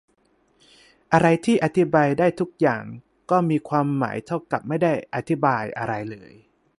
[1.13, 2.83] อะไรที่อธิบายได้ทุกอย่าง
[3.31, 6.31] ก็มีความหมายเท่ากับไม่ได้อธิบายอะไรเลย